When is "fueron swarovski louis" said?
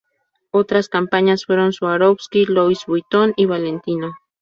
1.45-2.79